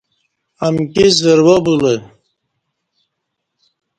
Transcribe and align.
امکی 0.65 1.07
زروا 1.21 1.55
بولہ 1.63 1.95